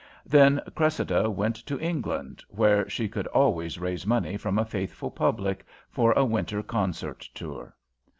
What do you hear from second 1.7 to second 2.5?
England